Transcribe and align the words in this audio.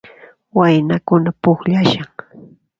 Waynakuna 0.57 1.29
pukllashan 1.41 2.11